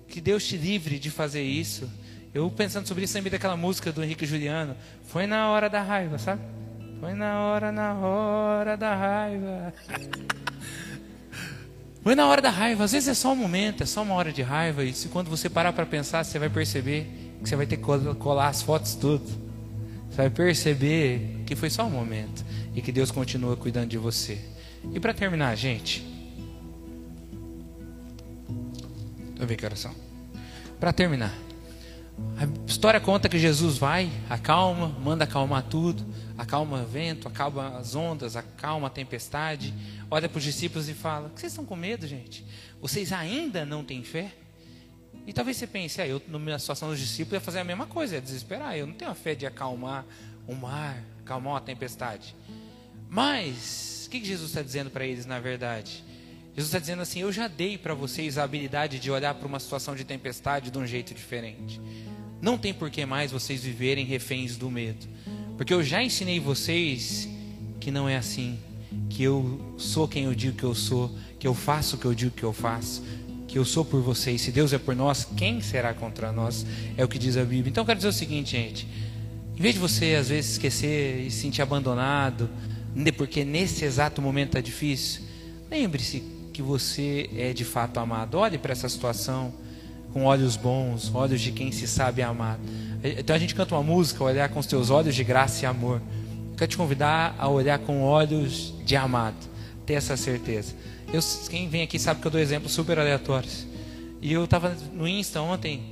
[0.09, 1.91] Que Deus te livre de fazer isso.
[2.33, 4.75] Eu pensando sobre isso, lembrei daquela música do Henrique Juliano.
[5.09, 6.41] Foi na hora da raiva, sabe?
[7.01, 9.75] Foi na hora, na hora da raiva.
[12.03, 12.85] Foi na hora da raiva.
[12.85, 14.85] Às vezes é só um momento, é só uma hora de raiva.
[14.85, 17.07] E se quando você parar para pensar, você vai perceber
[17.43, 17.83] que você vai ter que
[18.15, 19.25] colar as fotos tudo.
[20.11, 24.39] Você vai perceber que foi só um momento e que Deus continua cuidando de você.
[24.93, 26.13] E para terminar, gente,
[29.43, 29.93] Deixa eu ver que oração.
[30.79, 31.35] Para terminar,
[32.39, 36.07] a história conta que Jesus vai, acalma, manda acalmar tudo,
[36.43, 39.73] acalma o vento, acalma as ondas, acalma a tempestade,
[40.11, 42.45] olha para os discípulos e fala: Vocês estão com medo, gente?
[42.81, 44.33] Vocês ainda não têm fé?
[45.25, 48.17] E talvez você pense, ah, eu, na situação dos discípulos, ia fazer a mesma coisa,
[48.17, 48.77] ia desesperar.
[48.77, 50.05] Eu não tenho a fé de acalmar
[50.49, 52.35] o mar, acalmar a tempestade.
[53.09, 56.03] Mas, o que Jesus está dizendo para eles, na verdade?
[56.57, 59.61] Jesus está dizendo assim: Eu já dei para vocês a habilidade de olhar para uma
[59.61, 61.81] situação de tempestade de um jeito diferente.
[62.41, 65.07] Não tem por que mais vocês viverem reféns do medo.
[65.57, 67.29] Porque eu já ensinei vocês
[67.81, 68.59] que não é assim.
[69.09, 71.11] Que eu sou quem eu digo que eu sou.
[71.39, 73.03] Que eu faço o que eu digo que eu faço.
[73.47, 74.41] Que eu sou por vocês.
[74.41, 76.65] Se Deus é por nós, quem será contra nós?
[76.97, 77.71] É o que diz a Bíblia.
[77.71, 78.87] Então eu quero dizer o seguinte, gente.
[79.57, 82.49] Em vez de você às vezes esquecer e se sentir abandonado,
[83.17, 85.23] porque nesse exato momento está difícil,
[85.71, 88.39] lembre-se que você é de fato amado.
[88.39, 89.53] Olhe para essa situação
[90.13, 92.59] com olhos bons, olhos de quem se sabe amar.
[93.03, 96.01] Então a gente canta uma música, olhar com os teus olhos de graça e amor.
[96.51, 99.37] Eu quero te convidar a olhar com olhos de amado,
[99.87, 100.75] ter essa certeza.
[101.13, 103.67] Eu, quem vem aqui sabe que eu dou exemplos super aleatórios.
[104.21, 105.83] E eu estava no Insta ontem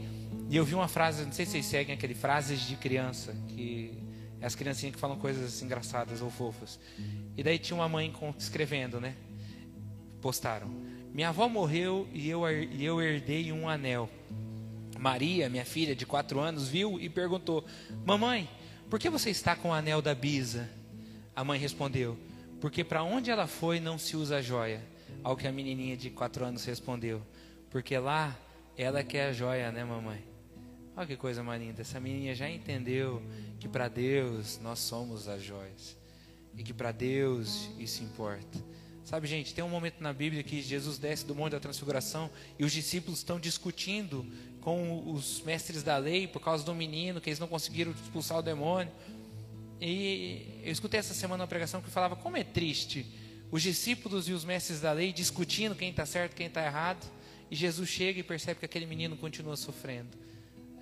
[0.49, 3.93] e eu vi uma frase, não sei se vocês seguem aquele frases de criança, que
[4.41, 6.79] é as criancinhas que falam coisas engraçadas ou fofas.
[7.37, 9.15] E daí tinha uma mãe escrevendo, né?
[10.21, 10.90] Postaram.
[11.13, 14.09] Minha avó morreu e eu, e eu herdei um anel.
[14.99, 17.65] Maria, minha filha de quatro anos, viu e perguntou:
[18.05, 18.49] Mamãe,
[18.89, 20.71] por que você está com o anel da Bisa?
[21.35, 22.17] A mãe respondeu:
[22.61, 24.83] Porque para onde ela foi não se usa joia.
[25.23, 27.23] Ao que a menininha de quatro anos respondeu:
[27.71, 28.37] Porque lá
[28.77, 30.23] ela quer a joia, né, mamãe?
[30.97, 31.81] Olha que coisa mais linda.
[31.81, 33.23] Essa menina já entendeu
[33.59, 35.97] que para Deus nós somos as joias.
[36.57, 38.59] E que para Deus isso importa.
[39.11, 42.65] Sabe, gente, tem um momento na Bíblia que Jesus desce do Monte da Transfiguração e
[42.65, 44.25] os discípulos estão discutindo
[44.61, 48.43] com os mestres da lei por causa do menino, que eles não conseguiram expulsar o
[48.43, 48.93] demônio.
[49.81, 53.05] E eu escutei essa semana uma pregação que falava como é triste
[53.51, 57.05] os discípulos e os mestres da lei discutindo quem está certo, quem está errado,
[57.51, 60.11] e Jesus chega e percebe que aquele menino continua sofrendo.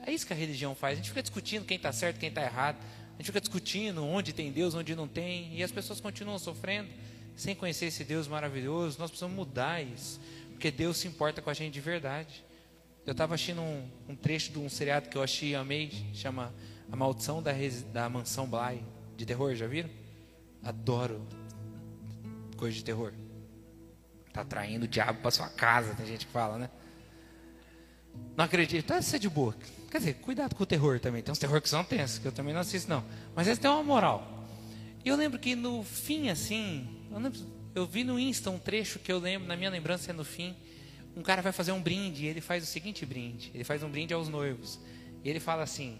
[0.07, 0.93] É isso que a religião faz.
[0.93, 2.77] A gente fica discutindo quem está certo, quem está errado.
[2.77, 6.91] A gente fica discutindo onde tem Deus, onde não tem, e as pessoas continuam sofrendo
[7.39, 8.99] sem conhecer esse Deus maravilhoso.
[8.99, 10.21] Nós precisamos mudar isso,
[10.51, 12.45] porque Deus se importa com a gente de verdade.
[13.07, 16.53] Eu estava assistindo um, um, trecho de um seriado que eu achei e amei, chama
[16.91, 17.53] A Maldição da,
[17.93, 18.85] da Mansão Bly,
[19.17, 19.89] de terror, já viram?
[20.65, 21.25] Adoro
[22.57, 23.13] coisa de terror.
[24.33, 26.71] Tá traindo o diabo para sua casa, tem gente que fala, né?
[28.37, 29.55] Não acredito, tá ser de boa.
[29.93, 31.23] Quer dizer, cuidado com o terror também.
[31.23, 33.05] Tem uns terror que são tensos, que eu também não assisto, não.
[33.35, 34.45] Mas eles têm uma moral.
[35.05, 37.41] E eu lembro que no fim, assim, eu, lembro,
[37.75, 40.55] eu vi no Insta um trecho que eu lembro, na minha lembrança é no fim.
[41.17, 43.91] Um cara vai fazer um brinde, e ele faz o seguinte brinde: ele faz um
[43.91, 44.79] brinde aos noivos.
[45.25, 45.99] E ele fala assim: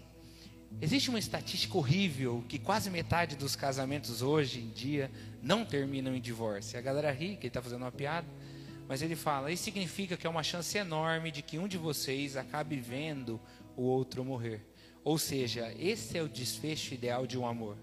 [0.81, 6.21] Existe uma estatística horrível que quase metade dos casamentos hoje em dia não terminam em
[6.21, 6.77] divórcio.
[6.77, 8.27] A galera ri, que ele está fazendo uma piada,
[8.87, 12.37] mas ele fala: Isso significa que é uma chance enorme de que um de vocês
[12.37, 13.41] acabe vendo
[13.75, 14.61] o outro morrer.
[15.03, 17.77] Ou seja, esse é o desfecho ideal de um amor.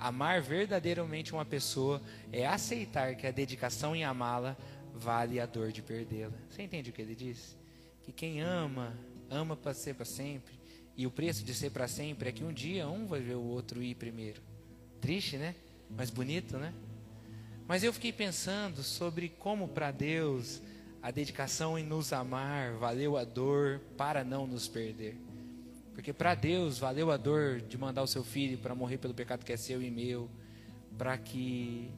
[0.00, 2.00] Amar verdadeiramente uma pessoa
[2.32, 4.56] é aceitar que a dedicação em amá-la
[4.94, 6.32] vale a dor de perdê-la.
[6.48, 7.54] Você entende o que ele diz?
[8.02, 8.96] Que quem ama,
[9.28, 10.58] ama para ser para sempre.
[10.96, 13.42] E o preço de ser para sempre é que um dia um vai ver o
[13.42, 14.40] outro ir primeiro.
[15.02, 15.54] Triste, né?
[15.90, 16.72] Mas bonito, né?
[17.68, 20.62] Mas eu fiquei pensando sobre como para Deus
[21.02, 25.16] a dedicação em nos amar valeu a dor para não nos perder.
[26.00, 29.44] Porque para Deus valeu a dor de mandar o seu filho para morrer pelo pecado
[29.44, 30.30] que é seu e meu,
[30.96, 31.90] para que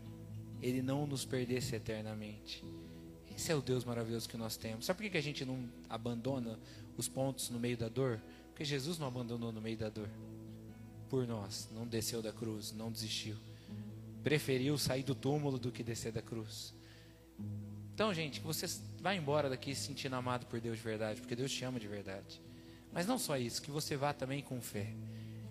[0.61, 2.65] ele não nos perdesse eternamente.
[3.33, 4.87] Esse é o Deus maravilhoso que nós temos.
[4.87, 6.59] Sabe por que a gente não abandona
[6.97, 8.21] os pontos no meio da dor?
[8.49, 10.09] Porque Jesus não abandonou no meio da dor.
[11.09, 13.37] Por nós, não desceu da cruz, não desistiu.
[14.25, 16.75] Preferiu sair do túmulo do que descer da cruz.
[17.95, 18.67] Então, gente, que você
[19.01, 21.87] vá embora daqui se sentindo amado por Deus de verdade, porque Deus te ama de
[21.87, 22.43] verdade.
[22.93, 24.89] Mas não só isso, que você vá também com fé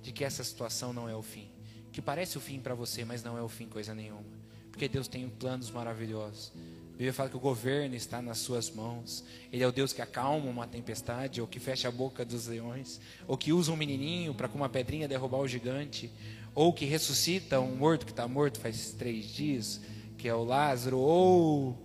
[0.01, 1.47] de que essa situação não é o fim.
[1.91, 4.23] Que parece o fim para você, mas não é o fim coisa nenhuma.
[4.71, 6.51] Porque Deus tem planos maravilhosos.
[6.91, 9.23] Bíblia fala que o governo está nas suas mãos.
[9.51, 13.01] Ele é o Deus que acalma uma tempestade, ou que fecha a boca dos leões,
[13.27, 16.11] ou que usa um menininho para com uma pedrinha derrubar o gigante,
[16.53, 19.81] ou que ressuscita um morto que está morto faz três dias,
[20.17, 21.75] que é o Lázaro, ou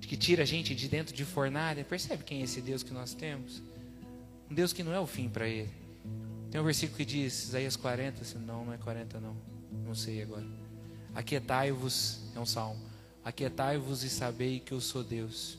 [0.00, 1.84] que tira a gente de dentro de fornalha.
[1.84, 3.62] Percebe quem é esse Deus que nós temos?
[4.50, 5.70] Um Deus que não é o fim para ele.
[6.50, 9.36] Tem um versículo que diz, Isaías 40, não, não é 40 não,
[9.84, 10.46] não sei agora.
[11.14, 12.80] Aquietai-vos, é um salmo
[13.26, 15.58] Aquietai-vos e sabei que eu sou Deus.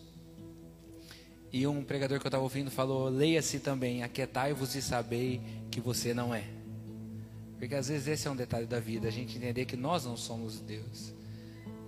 [1.51, 6.13] E um pregador que eu estava ouvindo falou: leia-se também, aquietai-vos e sabei que você
[6.13, 6.45] não é.
[7.59, 10.15] Porque às vezes esse é um detalhe da vida, a gente entender que nós não
[10.15, 11.11] somos Deus.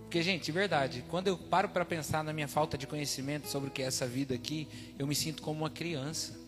[0.02, 3.70] Porque, gente, de verdade, quando eu paro para pensar na minha falta de conhecimento sobre
[3.70, 6.39] o que é essa vida aqui, eu me sinto como uma criança.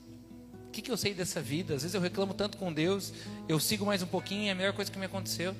[0.72, 1.76] O que, que eu sei dessa vida?
[1.76, 3.12] Às vezes eu reclamo tanto com Deus,
[3.46, 5.54] eu sigo mais um pouquinho é a melhor coisa que me aconteceu.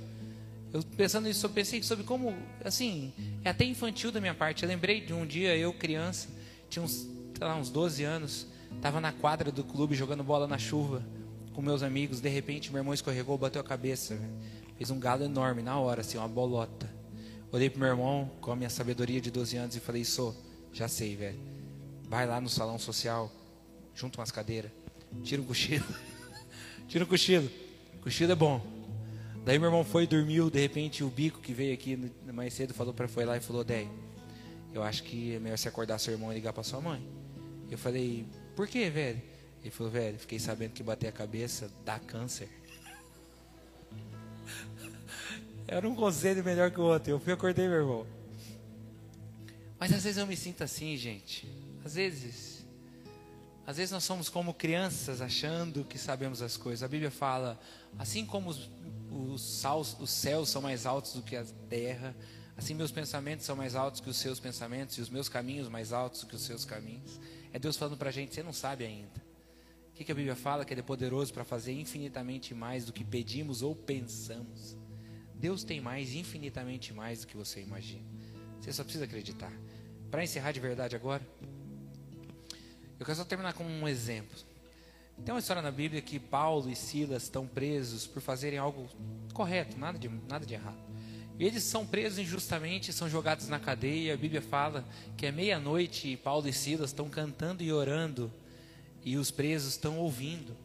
[0.72, 3.12] Eu pensando nisso, eu pensei sobre como, assim,
[3.44, 4.64] é até infantil da minha parte.
[4.64, 6.30] Eu lembrei de um dia, eu criança,
[6.70, 7.10] tinha uns,
[7.42, 11.06] lá, uns 12 anos, estava na quadra do clube jogando bola na chuva
[11.54, 12.22] com meus amigos.
[12.22, 14.18] De repente, meu irmão escorregou, bateu a cabeça,
[14.78, 16.90] fez um galo enorme na hora, assim, uma bolota.
[17.52, 20.34] Olhei pro meu irmão com a minha sabedoria de 12 anos e falei: Sou,
[20.72, 21.40] já sei, velho.
[22.08, 23.30] Vai lá no salão social,
[23.94, 24.72] junta umas cadeiras,
[25.24, 25.86] tira um cochilo,
[26.88, 27.50] tira um cochilo.
[28.02, 28.62] Cochilo é bom.
[29.46, 32.94] Daí meu irmão foi, dormiu, de repente o bico que veio aqui mais cedo falou
[32.94, 33.88] para foi lá e falou: "Dei,
[34.74, 37.06] eu acho que é melhor você acordar seu irmão e ligar para sua mãe".
[37.70, 39.22] Eu falei: "Por quê, velho?"
[39.62, 42.50] Ele falou: "Velho, fiquei sabendo que bater a cabeça dá câncer".
[45.68, 47.12] Era um conselho melhor que o outro.
[47.12, 48.08] Eu fui acordei meu irmão.
[49.80, 51.48] Mas às vezes eu me sinto assim, gente.
[51.84, 52.51] Às vezes
[53.66, 56.84] às vezes nós somos como crianças achando que sabemos as coisas.
[56.84, 57.60] A Bíblia fala,
[57.98, 58.70] assim como os
[59.12, 62.16] os, os céus são mais altos do que a terra,
[62.56, 65.92] assim meus pensamentos são mais altos que os seus pensamentos, e os meus caminhos mais
[65.92, 67.20] altos que os seus caminhos.
[67.54, 69.22] É Deus falando para a gente, você não sabe ainda.
[69.90, 70.64] O que, que a Bíblia fala?
[70.64, 74.78] Que Ele é poderoso para fazer infinitamente mais do que pedimos ou pensamos.
[75.36, 78.06] Deus tem mais, infinitamente mais do que você imagina.
[78.60, 79.52] Você só precisa acreditar.
[80.10, 81.28] Para encerrar de verdade agora,
[83.02, 84.38] eu quero só terminar com um exemplo.
[85.26, 88.88] Tem uma história na Bíblia que Paulo e Silas estão presos por fazerem algo
[89.34, 90.78] correto, nada de, nada de errado.
[91.40, 94.14] Eles são presos injustamente, são jogados na cadeia.
[94.14, 94.88] A Bíblia fala
[95.18, 98.32] que é meia-noite e Paulo e Silas estão cantando e orando,
[99.04, 100.56] e os presos estão ouvindo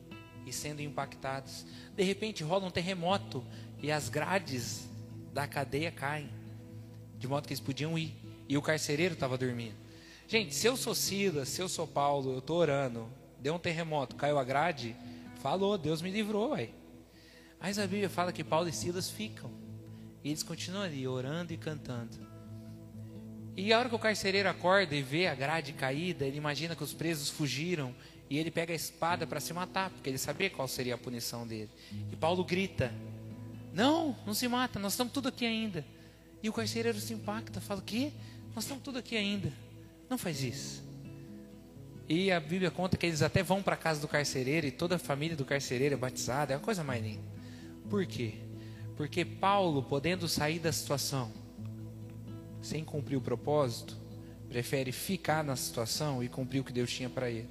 [0.44, 1.64] e sendo impactados.
[1.96, 3.42] De repente rola um terremoto
[3.82, 4.86] e as grades
[5.32, 6.28] da cadeia caem,
[7.18, 8.14] de modo que eles podiam ir,
[8.46, 9.85] e o carcereiro estava dormindo.
[10.28, 13.08] Gente, se eu sou Silas, se eu sou Paulo, eu estou orando,
[13.40, 14.96] deu um terremoto, caiu a grade,
[15.40, 16.74] falou, Deus me livrou, vai.
[17.60, 19.50] Mas a Bíblia fala que Paulo e Silas ficam.
[20.24, 22.18] E eles continuam ali, orando e cantando.
[23.56, 26.82] E a hora que o carcereiro acorda e vê a grade caída, ele imagina que
[26.82, 27.94] os presos fugiram
[28.28, 31.46] e ele pega a espada para se matar, porque ele sabia qual seria a punição
[31.46, 31.70] dele.
[32.12, 32.92] E Paulo grita:
[33.72, 35.86] Não, não se mata, nós estamos tudo aqui ainda.
[36.42, 38.12] E o carcereiro se impacta, fala: Que?
[38.54, 39.52] Nós estamos tudo aqui ainda.
[40.08, 40.84] Não faz isso.
[42.08, 44.94] E a Bíblia conta que eles até vão para a casa do carcereiro e toda
[44.96, 46.52] a família do carcereiro é batizada.
[46.52, 47.24] É a coisa mais linda.
[47.90, 48.34] Por quê?
[48.96, 51.32] Porque Paulo, podendo sair da situação
[52.62, 53.96] sem cumprir o propósito,
[54.48, 57.48] prefere ficar na situação e cumprir o que Deus tinha para ele.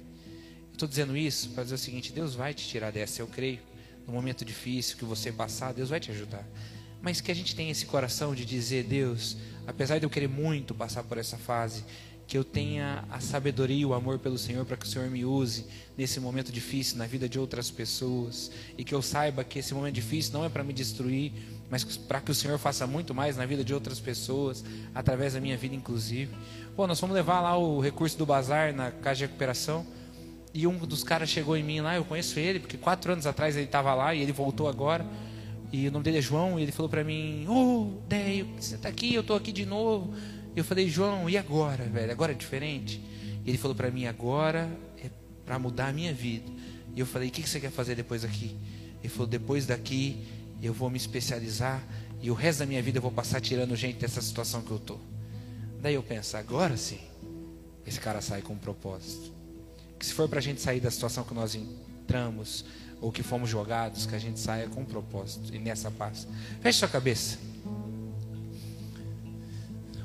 [0.72, 3.60] Estou dizendo isso para dizer o seguinte: Deus vai te tirar dessa, eu creio.
[4.06, 6.46] No momento difícil que você passar, Deus vai te ajudar.
[7.02, 10.74] Mas que a gente tenha esse coração de dizer, Deus, apesar de eu querer muito
[10.74, 11.84] passar por essa fase,
[12.26, 15.24] que eu tenha a sabedoria e o amor pelo Senhor para que o Senhor me
[15.24, 19.72] use nesse momento difícil na vida de outras pessoas e que eu saiba que esse
[19.72, 21.32] momento difícil não é para me destruir,
[21.70, 25.40] mas para que o Senhor faça muito mais na vida de outras pessoas, através da
[25.40, 26.34] minha vida inclusive.
[26.74, 29.86] Pô, nós fomos levar lá o recurso do bazar na casa de recuperação
[30.52, 33.56] e um dos caras chegou em mim lá, eu conheço ele, porque quatro anos atrás
[33.56, 35.06] ele estava lá e ele voltou agora.
[35.70, 38.76] E o nome dele é João, e ele falou para mim: Ô, oh, Deio, você
[38.76, 40.14] está aqui, eu estou aqui de novo.
[40.56, 42.10] Eu falei, João, e agora, velho?
[42.10, 42.98] Agora é diferente?
[43.44, 44.70] E ele falou para mim, agora
[45.04, 45.10] é
[45.44, 46.50] para mudar a minha vida.
[46.94, 48.56] E eu falei, o que você quer fazer depois daqui?
[49.00, 50.26] Ele falou, depois daqui
[50.62, 51.82] eu vou me especializar
[52.22, 54.78] e o resto da minha vida eu vou passar tirando gente dessa situação que eu
[54.78, 54.96] tô.
[55.82, 57.00] Daí eu penso, agora sim,
[57.86, 59.30] esse cara sai com um propósito.
[59.98, 62.64] Que se for para a gente sair da situação que nós entramos
[63.00, 66.26] ou que fomos jogados, que a gente saia com um propósito e nessa paz.
[66.62, 67.38] Feche sua cabeça.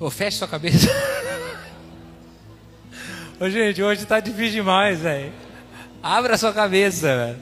[0.02, 0.90] Ô, feche sua cabeça.
[3.40, 5.32] Ô, gente, hoje tá difícil demais, velho.
[6.02, 7.38] Abra sua cabeça, velho.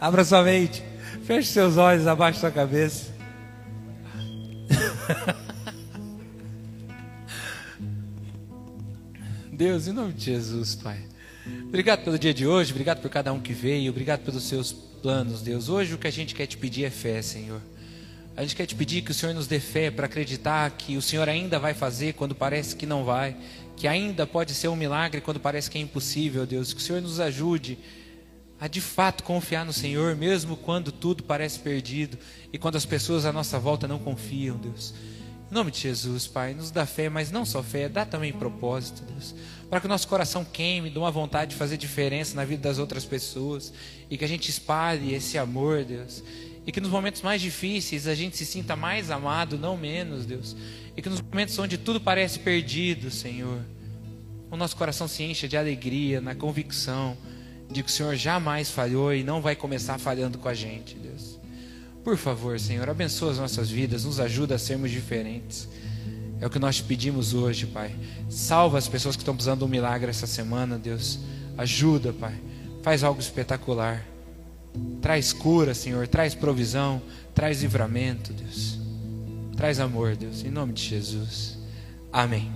[0.00, 0.82] Abra sua mente.
[1.24, 3.12] Feche seus olhos, abaixe sua cabeça.
[9.52, 10.98] Deus, em nome de Jesus, Pai.
[11.68, 15.40] Obrigado pelo dia de hoje, obrigado por cada um que veio, obrigado pelos seus planos,
[15.40, 15.68] Deus.
[15.68, 17.60] Hoje o que a gente quer te pedir é fé, Senhor.
[18.34, 21.02] A gente quer te pedir que o Senhor nos dê fé para acreditar que o
[21.02, 23.36] Senhor ainda vai fazer quando parece que não vai,
[23.76, 26.72] que ainda pode ser um milagre quando parece que é impossível, Deus.
[26.72, 27.78] Que o Senhor nos ajude
[28.58, 32.16] a de fato confiar no Senhor, mesmo quando tudo parece perdido
[32.50, 34.94] e quando as pessoas à nossa volta não confiam, Deus.
[35.50, 39.02] Em nome de Jesus, Pai, nos dá fé, mas não só fé, dá também propósito,
[39.12, 39.34] Deus.
[39.68, 42.78] Para que o nosso coração queime, dê uma vontade de fazer diferença na vida das
[42.78, 43.74] outras pessoas
[44.08, 46.22] e que a gente espalhe esse amor, Deus
[46.66, 50.56] e que nos momentos mais difíceis a gente se sinta mais amado, não menos, Deus.
[50.96, 53.60] E que nos momentos onde tudo parece perdido, Senhor,
[54.50, 57.16] o nosso coração se encha de alegria, na convicção
[57.70, 61.38] de que o Senhor jamais falhou e não vai começar falhando com a gente, Deus.
[62.04, 65.68] Por favor, Senhor, abençoa as nossas vidas, nos ajuda a sermos diferentes.
[66.40, 67.94] É o que nós te pedimos hoje, Pai.
[68.28, 71.18] Salva as pessoas que estão precisando de um milagre essa semana, Deus.
[71.56, 72.34] Ajuda, Pai.
[72.82, 74.11] Faz algo espetacular.
[75.00, 77.00] Traz cura, Senhor, traz provisão,
[77.34, 78.78] traz livramento, Deus.
[79.56, 81.58] Traz amor, Deus, em nome de Jesus.
[82.12, 82.52] Amém.